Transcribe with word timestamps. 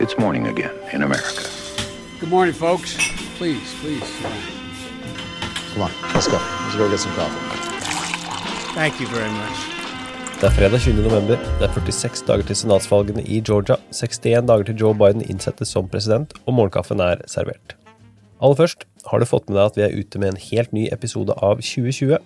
It's 0.00 0.16
morning 0.16 0.46
again 0.46 0.74
in 0.92 1.02
America. 1.02 1.42
Good 2.20 2.30
morning, 2.30 2.54
folks. 2.54 2.94
Please, 3.36 3.74
please. 3.80 4.08
Come 5.72 5.82
on, 5.82 5.90
let's 6.14 6.28
go. 6.28 6.38
Let's 6.38 6.76
go 6.76 6.88
get 6.88 7.00
some 7.00 7.14
coffee. 7.14 7.42
Thank 8.76 9.00
you 9.00 9.08
very 9.08 9.30
much. 9.30 9.58
Det 10.40 10.46
er 10.46 10.50
fredag 10.50 10.78
20. 10.80 11.02
november. 11.02 11.36
Det 11.58 11.66
er 11.66 11.72
46 11.74 12.22
dager 12.28 12.46
til 12.46 12.56
senatsvalgene 12.56 13.24
i 13.26 13.40
Georgia, 13.48 13.76
61 13.90 14.46
dager 14.46 14.68
til 14.68 14.78
Joe 14.78 14.94
Biden 14.94 15.24
innsettes 15.26 15.74
som 15.74 15.88
president, 15.88 16.34
og 16.46 16.54
morgenkaffen 16.54 17.02
er 17.02 17.26
servert. 17.26 17.74
Aller 18.38 18.54
først, 18.54 18.86
har 19.10 19.18
du 19.18 19.26
fått 19.26 19.50
med 19.50 19.58
deg 19.58 19.64
at 19.66 19.80
vi 19.80 19.86
er 19.88 19.98
ute 19.98 20.22
med 20.22 20.28
en 20.28 20.40
helt 20.44 20.72
ny 20.72 20.86
episode 20.94 21.34
av 21.42 21.58
2020? 21.58 22.22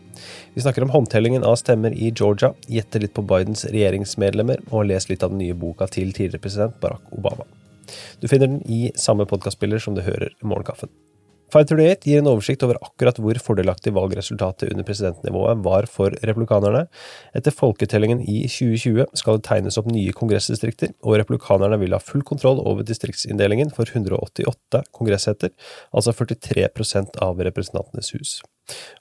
Vi 0.52 0.66
snakker 0.66 0.84
om 0.84 0.92
håndtellingen 0.92 1.48
av 1.48 1.56
stemmer 1.56 1.96
i 1.96 2.12
Georgia, 2.12 2.52
gjetter 2.68 3.00
litt 3.00 3.16
på 3.16 3.24
Bidens 3.24 3.64
regjeringsmedlemmer 3.64 4.60
og 4.68 4.90
leser 4.92 5.14
litt 5.14 5.24
av 5.24 5.32
den 5.32 5.40
nye 5.40 5.56
boka 5.56 5.88
til 5.88 6.12
tidligere 6.12 6.44
president 6.44 6.76
Barack 6.84 7.08
Obama. 7.16 7.48
Du 8.20 8.28
finner 8.28 8.50
den 8.50 8.62
i 8.66 8.84
samme 8.98 9.28
podkastspiller 9.28 9.82
som 9.82 9.96
du 9.98 10.04
hører 10.06 10.34
Morgenkaffen. 10.42 10.92
538 11.52 12.08
gir 12.08 12.20
en 12.22 12.30
oversikt 12.30 12.62
over 12.64 12.78
akkurat 12.80 13.18
hvor 13.20 13.38
fordelaktig 13.44 13.92
valgresultatet 13.92 14.70
under 14.72 14.86
presidentnivået 14.88 15.60
var 15.66 15.88
for 15.90 16.14
republikanerne. 16.24 16.86
Etter 17.36 17.52
folketellingen 17.52 18.22
i 18.24 18.38
2020 18.48 19.04
skal 19.20 19.36
det 19.36 19.44
tegnes 19.48 19.76
opp 19.80 19.90
nye 19.92 20.14
kongressdistrikter, 20.16 20.94
og 21.04 21.18
republikanerne 21.20 21.76
vil 21.82 21.96
ha 21.96 22.00
full 22.00 22.24
kontroll 22.28 22.62
over 22.64 22.86
distriktsinndelingen 22.88 23.72
for 23.76 23.90
188 23.90 24.80
kongressheter, 24.96 25.52
altså 25.92 26.16
43 26.16 26.70
av 27.20 27.44
Representantenes 27.44 28.14
hus. 28.16 28.38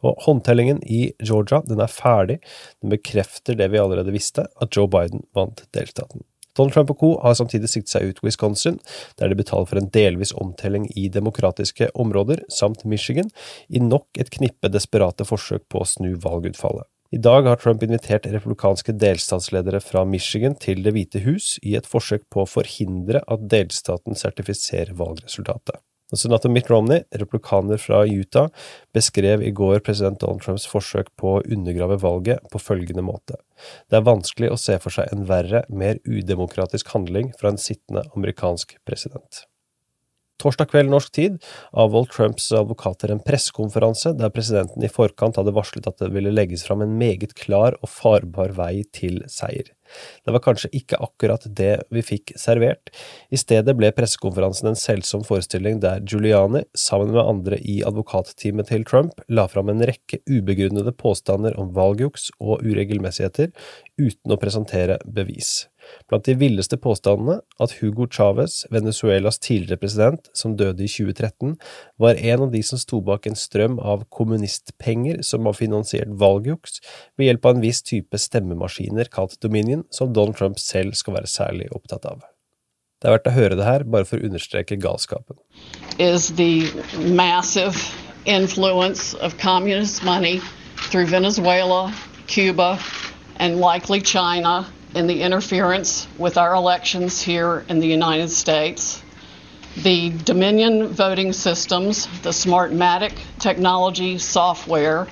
Og 0.04 0.20
håndtellingen 0.26 0.82
i 0.84 1.14
Georgia 1.24 1.62
den 1.68 1.80
er 1.80 1.94
ferdig, 1.94 2.42
den 2.82 2.92
bekrefter 2.98 3.56
det 3.56 3.72
vi 3.72 3.80
allerede 3.80 4.12
visste, 4.12 4.50
at 4.60 4.76
Joe 4.76 4.92
Biden 4.92 5.24
vant 5.38 5.64
delstaten. 5.78 6.26
Donald 6.58 6.76
Trump 6.76 6.94
og 6.94 7.00
co. 7.00 7.12
har 7.24 7.38
samtidig 7.40 7.70
siktet 7.72 7.94
seg 7.94 8.08
ut 8.10 8.24
Wisconsin, 8.26 8.80
der 9.20 9.32
de 9.32 9.40
betaler 9.40 9.70
for 9.70 9.80
en 9.80 9.92
delvis 9.94 10.34
omtelling 10.36 10.88
i 10.96 11.08
demokratiske 11.10 11.92
områder, 11.96 12.44
samt 12.52 12.86
Michigan, 12.86 13.30
i 13.70 13.80
nok 13.80 14.08
et 14.20 14.32
knippe 14.34 14.72
desperate 14.72 15.28
forsøk 15.28 15.68
på 15.72 15.84
å 15.84 15.88
snu 15.88 16.16
valgutfallet. 16.16 16.88
I 17.12 17.20
dag 17.20 17.44
har 17.44 17.60
Trump 17.60 17.82
invitert 17.84 18.28
republikanske 18.32 18.94
delstatsledere 18.96 19.82
fra 19.84 20.06
Michigan 20.08 20.56
til 20.56 20.80
Det 20.84 20.94
hvite 20.96 21.20
hus 21.26 21.58
i 21.60 21.76
et 21.76 21.88
forsøk 21.88 22.24
på 22.32 22.46
å 22.46 22.48
forhindre 22.48 23.20
at 23.28 23.50
delstaten 23.52 24.16
sertifiserer 24.16 24.96
valgresultatet. 24.96 25.82
Senator 26.20 26.52
Mitt 26.52 26.70
Romney, 26.72 27.04
replikaner 27.16 27.80
fra 27.80 28.02
Utah, 28.06 28.50
beskrev 28.94 29.44
i 29.44 29.52
går 29.56 29.80
president 29.86 30.20
Donald 30.20 30.44
Trumps 30.44 30.68
forsøk 30.68 31.12
på 31.20 31.38
å 31.38 31.44
undergrave 31.46 32.00
valget 32.02 32.44
på 32.52 32.60
følgende 32.60 33.06
måte. 33.06 33.40
Det 33.88 34.00
er 34.00 34.08
vanskelig 34.08 34.52
å 34.52 34.60
se 34.60 34.76
for 34.82 34.94
seg 34.94 35.12
en 35.14 35.28
verre, 35.30 35.64
mer 35.70 36.02
udemokratisk 36.04 36.92
handling 36.96 37.32
fra 37.40 37.54
en 37.54 37.62
sittende 37.62 38.04
amerikansk 38.16 38.76
president. 38.88 39.46
Torsdag 40.42 40.72
kveld 40.72 40.90
norsk 40.90 41.12
tid 41.14 41.36
avholdt 41.78 42.16
Trumps 42.16 42.48
advokater 42.58 43.12
en 43.14 43.22
pressekonferanse 43.22 44.16
der 44.18 44.32
presidenten 44.34 44.82
i 44.82 44.90
forkant 44.90 45.38
hadde 45.38 45.54
varslet 45.54 45.90
at 45.90 46.02
det 46.02 46.10
ville 46.16 46.34
legges 46.34 46.66
fram 46.66 46.82
en 46.82 46.96
meget 46.98 47.36
klar 47.38 47.78
og 47.82 47.92
farbar 47.94 48.56
vei 48.58 48.82
til 48.96 49.22
seier. 49.30 49.70
Det 50.26 50.34
var 50.36 50.44
kanskje 50.46 50.72
ikke 50.78 51.00
akkurat 51.04 51.46
det 51.58 51.74
vi 51.94 52.04
fikk 52.06 52.34
servert. 52.40 52.92
I 53.32 53.40
stedet 53.40 53.76
ble 53.78 53.92
pressekonferansen 53.96 54.72
en 54.72 54.80
selsom 54.80 55.26
forestilling 55.28 55.82
der 55.84 56.04
Giuliani, 56.06 56.64
sammen 56.78 57.14
med 57.16 57.24
andre 57.24 57.60
i 57.62 57.82
advokatteamet 57.88 58.72
til 58.72 58.86
Trump, 58.88 59.22
la 59.30 59.48
fram 59.52 59.72
en 59.74 59.84
rekke 59.88 60.22
ubegrunnede 60.30 60.94
påstander 60.98 61.58
om 61.62 61.74
valgjuks 61.76 62.30
og 62.40 62.66
uregelmessigheter, 62.66 63.52
uten 64.02 64.34
å 64.34 64.40
presentere 64.42 65.00
bevis. 65.06 65.68
Blant 66.10 66.26
de 66.28 66.36
villeste 66.40 66.78
påstandene 66.82 67.40
at 67.62 67.76
Hugo 67.80 68.08
Chávez, 68.12 68.66
Venezuelas 68.72 69.40
tidligere 69.40 69.80
president, 69.82 70.30
som 70.34 70.58
døde 70.58 70.84
i 70.86 70.90
2013, 70.92 71.56
var 72.02 72.20
en 72.20 72.48
av 72.48 72.52
de 72.52 72.64
som 72.66 72.82
sto 72.82 73.02
bak 73.06 73.28
en 73.28 73.38
strøm 73.40 73.80
av 73.80 74.06
kommunistpenger 74.10 75.22
som 75.26 75.48
har 75.50 75.58
finansiert 75.58 76.12
valgjuks 76.22 76.82
ved 77.18 77.30
hjelp 77.30 77.48
av 77.48 77.58
en 77.58 77.64
viss 77.64 77.82
type 77.86 78.20
stemmemaskiner 78.20 79.12
kalt 79.14 79.40
Dominion, 79.42 79.86
som 79.90 80.14
Donald 80.14 80.38
Trump 80.40 80.60
selv 80.60 80.98
skal 81.00 81.20
være 81.20 81.32
særlig 81.32 81.72
opptatt 81.76 82.06
av. 82.10 82.22
Det 83.02 83.10
er 83.10 83.16
verdt 83.16 83.32
å 83.32 83.34
høre 83.34 83.58
det 83.58 83.66
her, 83.66 83.84
bare 83.84 84.06
for 84.06 84.22
å 84.22 84.28
understreke 84.28 84.78
galskapen. 84.78 85.40
Is 85.98 86.30
the 86.38 86.70
massive 87.18 87.74
influence 88.26 89.16
of 89.16 89.38
communist 89.42 90.04
money 90.04 90.40
through 90.92 91.08
Venezuela, 91.10 91.92
Cuba, 92.28 92.78
and 93.38 93.60
likely 93.60 94.00
China 94.02 94.68
in 94.94 95.08
the 95.08 95.22
interference 95.22 96.08
with 96.18 96.38
our 96.38 96.54
elections 96.54 97.22
here 97.22 97.66
in 97.70 97.80
the 97.80 97.88
United 97.88 98.30
States. 98.30 99.02
The 99.78 100.10
Dominion 100.10 100.90
voting 100.90 101.32
systems, 101.32 102.08
the 102.24 102.32
Smartmatic 102.32 103.14
technology 103.40 104.18
software, 104.18 105.08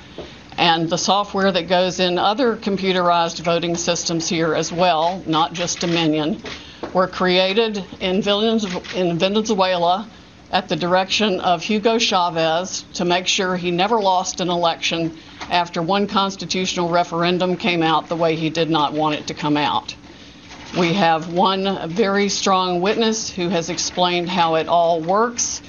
and 0.58 0.90
the 0.90 0.98
software 0.98 1.50
that 1.52 1.70
goes 1.70 2.02
in 2.02 2.18
other 2.18 2.58
computerized 2.58 3.40
voting 3.40 3.78
systems 3.78 4.28
here 4.28 4.54
as 4.54 4.74
well, 4.74 5.24
not 5.26 5.54
just 5.54 5.80
Dominion, 5.80 6.42
were 6.94 7.08
created 7.08 7.82
in 8.02 8.22
Venezuela 8.22 10.10
at 10.52 10.68
the 10.68 10.76
direction 10.76 11.40
of 11.40 11.64
Hugo 11.64 11.98
Chavez 11.98 12.84
to 12.96 13.06
make 13.06 13.28
sure 13.28 13.56
he 13.56 13.72
never 13.72 14.02
lost 14.02 14.42
an 14.42 14.50
election 14.50 15.16
after 15.50 15.82
one 15.82 16.08
constitutional 16.08 16.90
referendum 16.90 17.58
came 17.58 17.84
out 17.84 18.10
the 18.10 18.16
way 18.16 18.36
he 18.36 18.50
did 18.50 18.70
not 18.70 18.94
want 18.94 19.16
it 19.16 19.28
to 19.28 19.34
come 19.34 19.58
out. 19.58 19.96
We 20.78 20.94
have 20.94 21.34
one 21.34 21.90
very 21.90 22.30
strong 22.30 22.82
witness 22.82 23.30
who 23.30 23.50
has 23.50 23.70
explained 23.70 24.30
how 24.30 24.56
it 24.56 24.68
all 24.68 25.02
works. 25.02 25.62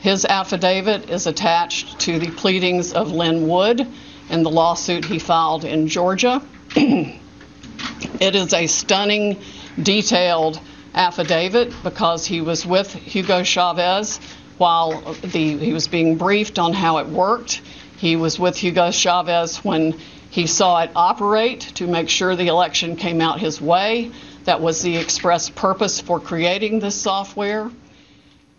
His 0.00 0.24
affidavit 0.24 1.10
is 1.10 1.26
attached 1.26 2.00
to 2.00 2.18
the 2.18 2.30
pleadings 2.30 2.92
of 2.92 3.12
Lynn 3.12 3.46
Wood 3.46 3.86
in 4.28 4.42
the 4.42 4.50
lawsuit 4.50 5.04
he 5.04 5.18
filed 5.18 5.64
in 5.64 5.88
Georgia. 5.88 6.42
it 6.76 8.34
is 8.34 8.52
a 8.52 8.66
stunning, 8.66 9.40
detailed 9.80 10.60
affidavit 10.94 11.72
because 11.84 12.26
he 12.26 12.40
was 12.40 12.66
with 12.66 12.92
Hugo 12.92 13.44
Chavez 13.44 14.18
while 14.58 15.14
the, 15.22 15.56
he 15.56 15.72
was 15.72 15.86
being 15.86 16.16
briefed 16.16 16.58
on 16.58 16.72
how 16.72 16.98
it 16.98 17.06
worked. 17.06 17.62
He 17.98 18.16
was 18.16 18.38
with 18.38 18.56
Hugo 18.56 18.90
Chavez 18.90 19.64
when 19.64 19.94
he 20.30 20.46
saw 20.46 20.82
it 20.82 20.90
operate 20.94 21.60
to 21.74 21.86
make 21.86 22.08
sure 22.08 22.36
the 22.36 22.46
election 22.46 22.96
came 22.96 23.20
out 23.20 23.40
his 23.40 23.60
way. 23.60 24.10
That 24.44 24.60
was 24.60 24.82
the 24.82 24.96
express 24.96 25.50
purpose 25.50 26.00
for 26.00 26.20
creating 26.20 26.80
this 26.80 26.94
software. 26.94 27.70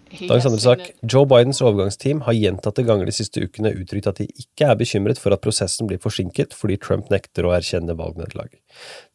Dagens 0.10 0.46
andre 0.46 0.60
sak. 0.60 0.80
Joe 1.06 1.26
Bidens 1.30 1.62
overgangsteam 1.62 2.24
har 2.26 2.34
gjentatte 2.34 2.84
ganger 2.84 3.06
de 3.06 3.14
siste 3.14 3.44
ukene 3.46 3.72
uttrykt 3.78 4.08
at 4.10 4.22
de 4.22 4.26
ikke 4.42 4.66
er 4.66 4.78
bekymret 4.80 5.22
for 5.22 5.36
at 5.36 5.44
prosessen 5.44 5.88
blir 5.90 6.02
forsinket 6.02 6.56
fordi 6.58 6.80
Trump 6.82 7.12
nekter 7.14 7.46
å 7.46 7.54
erkjenne 7.54 7.96
valgnederlag. 7.98 8.50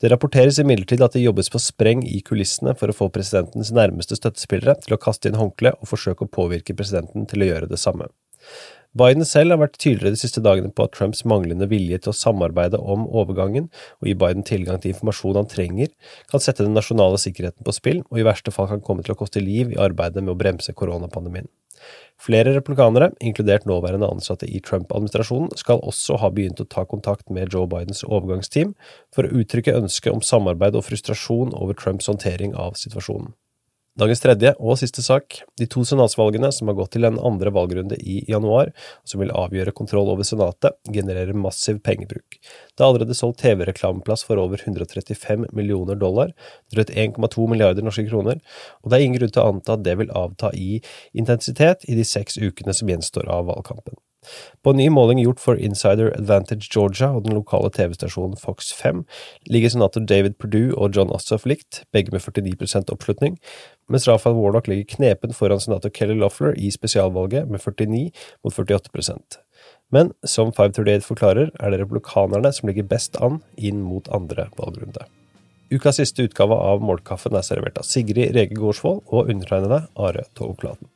Det 0.01 0.13
rapporteres 0.13 0.61
imidlertid 0.63 1.03
at 1.03 1.17
det 1.19 1.25
jobbes 1.25 1.51
på 1.51 1.63
spreng 1.63 2.05
i 2.07 2.23
kulissene 2.23 2.77
for 2.79 2.91
å 2.91 2.97
få 2.97 3.11
presidentens 3.15 3.75
nærmeste 3.75 4.21
støttespillere 4.21 4.79
til 4.87 4.95
å 4.95 5.01
kaste 5.03 5.31
inn 5.31 5.41
håndkle 5.41 5.75
og 5.81 5.91
forsøke 5.91 6.29
å 6.29 6.35
påvirke 6.39 6.79
presidenten 6.79 7.27
til 7.31 7.43
å 7.43 7.51
gjøre 7.51 7.73
det 7.75 7.83
samme. 7.83 8.07
Biden 8.95 9.27
selv 9.27 9.51
har 9.51 9.59
vært 9.59 9.79
tydeligere 9.83 10.15
de 10.15 10.21
siste 10.21 10.39
dagene 10.45 10.71
på 10.71 10.85
at 10.87 10.93
Trumps 10.95 11.25
manglende 11.27 11.67
vilje 11.67 11.99
til 12.05 12.13
å 12.13 12.15
samarbeide 12.15 12.79
om 12.79 13.09
overgangen 13.11 13.67
og 13.99 14.07
gi 14.07 14.15
Biden 14.21 14.47
tilgang 14.47 14.79
til 14.79 14.93
informasjon 14.93 15.41
han 15.41 15.51
trenger, 15.51 15.91
kan 16.31 16.43
sette 16.43 16.63
den 16.63 16.79
nasjonale 16.79 17.19
sikkerheten 17.19 17.67
på 17.67 17.75
spill 17.75 18.05
og 18.05 18.23
i 18.23 18.27
verste 18.27 18.55
fall 18.55 18.71
kan 18.71 18.85
komme 18.87 19.03
til 19.03 19.17
å 19.17 19.19
koste 19.19 19.43
liv 19.43 19.75
i 19.75 19.81
arbeidet 19.83 20.23
med 20.23 20.37
å 20.37 20.39
bremse 20.39 20.77
koronapandemien. 20.79 21.51
Flere 22.23 22.55
republikanere, 22.55 23.11
inkludert 23.19 23.67
nåværende 23.67 24.07
ansatte 24.07 24.47
i 24.47 24.63
Trump-administrasjonen, 24.63 25.51
skal 25.59 25.83
også 25.83 26.21
ha 26.23 26.31
begynt 26.31 26.63
å 26.63 26.69
ta 26.71 26.87
kontakt 26.87 27.27
med 27.35 27.51
Joe 27.53 27.67
Bidens 27.67 28.05
overgangsteam 28.07 28.77
for 29.13 29.27
å 29.27 29.43
uttrykke 29.43 29.75
ønske 29.75 30.15
om 30.15 30.23
samarbeid 30.23 30.79
og 30.79 30.87
frustrasjon 30.87 31.51
over 31.59 31.75
Trumps 31.75 32.07
håndtering 32.07 32.55
av 32.55 32.79
situasjonen. 32.79 33.35
Dagens 33.95 34.19
tredje 34.25 34.51
og 34.59 34.75
siste 34.81 35.05
sak. 35.07 35.37
De 35.55 35.69
to 35.71 35.85
senatsvalgene 35.87 36.49
som 36.51 36.67
har 36.67 36.75
gått 36.75 36.97
til 36.97 37.07
en 37.07 37.19
andre 37.23 37.53
valgrunde 37.55 37.95
i 38.03 38.17
januar, 38.27 38.73
og 38.75 39.11
som 39.13 39.21
vil 39.23 39.31
avgjøre 39.31 39.75
kontroll 39.79 40.09
over 40.11 40.27
senatet, 40.27 40.75
genererer 40.91 41.39
massiv 41.39 41.79
pengebruk. 41.87 42.41
Det 42.43 42.83
er 42.83 42.89
allerede 42.89 43.15
solgt 43.15 43.39
TV-reklameplass 43.45 44.27
for 44.27 44.43
over 44.43 44.59
135 44.59 45.47
millioner 45.55 46.01
dollar, 46.01 46.33
drøyt 46.75 46.91
1,2 46.91 47.47
milliarder 47.53 47.87
norske 47.87 48.09
kroner, 48.09 48.43
og 48.83 48.91
det 48.91 48.99
er 48.99 49.07
ingen 49.07 49.21
grunn 49.21 49.37
til 49.37 49.45
å 49.45 49.53
anta 49.53 49.79
at 49.79 49.87
det 49.87 49.95
vil 50.03 50.11
avta 50.25 50.51
i 50.59 50.81
intensitet 51.15 51.87
i 51.87 51.95
de 51.95 52.09
seks 52.17 52.43
ukene 52.43 52.75
som 52.75 52.91
gjenstår 52.91 53.31
av 53.31 53.47
valgkampen. 53.53 53.95
På 54.63 54.73
en 54.73 54.81
ny 54.81 54.89
måling 54.93 55.23
gjort 55.23 55.43
for 55.43 55.61
Insider 55.61 56.13
Advantage 56.17 56.69
Georgia 56.71 57.11
og 57.15 57.25
den 57.27 57.37
lokale 57.37 57.71
TV-stasjonen 57.75 58.39
Fox 58.41 58.73
5 58.77 59.05
ligger 59.51 59.75
senator 59.75 60.05
David 60.05 60.39
Perdue 60.41 60.75
og 60.75 60.97
John 60.97 61.13
Ossoff 61.15 61.47
likt, 61.49 61.83
begge 61.93 62.15
med 62.15 62.25
49% 62.25 62.93
oppslutning, 62.93 63.39
mens 63.89 64.09
Rafael 64.09 64.37
Warnock 64.37 64.69
ligger 64.71 64.97
knepen 64.97 65.35
foran 65.37 65.61
senator 65.61 65.93
Kelly 65.95 66.17
Loeffler 66.19 66.57
i 66.59 66.71
spesialvalget 66.75 67.51
med 67.51 67.61
49 67.61 68.11
mot 68.45 68.55
48% 68.55 69.41
Men 69.93 70.15
som 70.27 70.53
538 70.53 71.05
forklarer, 71.07 71.51
er 71.61 71.71
det 71.71 71.83
republikanerne 71.83 72.53
som 72.53 72.71
ligger 72.71 72.89
best 72.89 73.21
an 73.23 73.43
inn 73.57 73.85
mot 73.85 74.09
andre 74.09 74.49
valgrunde. 74.59 75.05
Ukas 75.73 75.97
siste 75.99 76.27
utgave 76.27 76.55
av 76.55 76.83
Målkaffen 76.85 77.35
er 77.35 77.45
servert 77.47 77.79
av 77.81 77.87
Sigrid 77.89 78.35
Rege 78.37 78.57
Gårdsvold 78.59 79.01
og 79.09 79.31
undertegnede 79.33 79.81
Are 79.97 80.27
Tovklaten. 80.39 80.91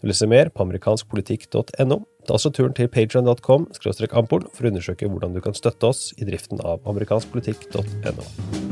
Du 0.00 0.08
leser 0.08 0.30
mer 0.30 0.50
på 0.50 0.64
amerikanskpolitikk.no. 0.64 2.00
Ta 2.24 2.38
også 2.38 2.52
turen 2.56 2.76
til 2.76 2.88
patreon.com 2.88 3.68
ampol 4.16 4.46
for 4.52 4.64
å 4.64 4.72
undersøke 4.72 5.08
hvordan 5.10 5.36
du 5.36 5.42
kan 5.44 5.56
støtte 5.56 5.92
oss 5.92 6.12
i 6.16 6.28
driften 6.28 6.62
av 6.64 6.84
amerikanskpolitikk.no. 6.88 8.63